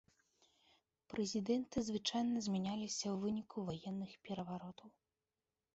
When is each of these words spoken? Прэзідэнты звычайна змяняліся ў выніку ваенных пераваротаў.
Прэзідэнты 1.13 1.77
звычайна 1.89 2.37
змяняліся 2.47 3.03
ў 3.13 3.15
выніку 3.27 3.57
ваенных 3.73 4.11
пераваротаў. 4.29 4.89